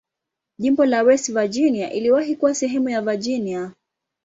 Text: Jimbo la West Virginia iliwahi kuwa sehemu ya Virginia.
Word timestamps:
Jimbo 0.57 0.85
la 0.85 1.01
West 1.03 1.31
Virginia 1.33 1.93
iliwahi 1.93 2.35
kuwa 2.35 2.55
sehemu 2.55 2.89
ya 2.89 3.01
Virginia. 3.01 3.73